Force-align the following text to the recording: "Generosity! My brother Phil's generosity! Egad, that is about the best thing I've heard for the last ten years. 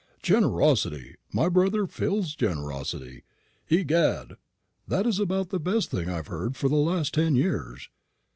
"Generosity! 0.23 1.15
My 1.31 1.47
brother 1.47 1.85
Phil's 1.85 2.33
generosity! 2.33 3.23
Egad, 3.69 4.35
that 4.87 5.05
is 5.05 5.19
about 5.19 5.49
the 5.49 5.59
best 5.59 5.91
thing 5.91 6.09
I've 6.09 6.25
heard 6.25 6.55
for 6.57 6.69
the 6.69 6.75
last 6.75 7.13
ten 7.13 7.35
years. 7.35 7.87